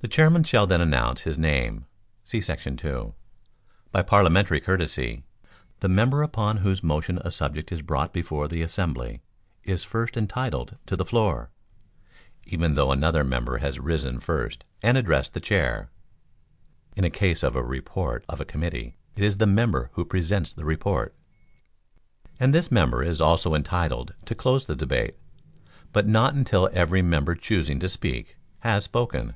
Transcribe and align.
The 0.00 0.08
Chairman 0.08 0.44
shall 0.44 0.66
then 0.66 0.80
announce 0.80 1.20
his 1.20 1.36
name 1.36 1.84
[see§ 2.24 2.38
2]. 2.78 3.14
By 3.92 4.00
parliamentary 4.00 4.58
courtesy, 4.58 5.24
the 5.80 5.90
member 5.90 6.22
upon 6.22 6.56
whose 6.56 6.82
motion 6.82 7.18
a 7.18 7.30
subject 7.30 7.70
is 7.70 7.82
brought 7.82 8.10
before 8.10 8.48
the 8.48 8.62
assembly 8.62 9.20
is 9.62 9.84
first 9.84 10.16
entitled 10.16 10.76
to 10.86 10.96
the 10.96 11.04
floor, 11.04 11.50
even 12.46 12.72
though 12.72 12.90
another 12.92 13.22
member 13.24 13.58
has 13.58 13.78
risen 13.78 14.18
first 14.20 14.64
and 14.82 14.96
addressed 14.96 15.34
the 15.34 15.38
Chair; 15.40 15.90
[in 16.96 17.08
case 17.10 17.42
of 17.42 17.54
a 17.54 17.62
report 17.62 18.24
of 18.26 18.40
a 18.40 18.46
committee, 18.46 18.96
it 19.16 19.22
is 19.22 19.36
the 19.36 19.46
member 19.46 19.90
who 19.92 20.06
presents 20.06 20.54
the 20.54 20.64
report]; 20.64 21.14
and 22.38 22.54
this 22.54 22.70
member 22.72 23.02
is 23.04 23.20
also 23.20 23.54
entitled 23.54 24.14
to 24.24 24.34
close 24.34 24.64
the 24.64 24.74
debate, 24.74 25.18
but 25.92 26.06
not 26.08 26.32
until 26.32 26.70
every 26.72 27.02
member 27.02 27.34
choosing 27.34 27.78
to 27.80 27.88
speak, 27.90 28.38
has 28.60 28.84
spoken. 28.84 29.34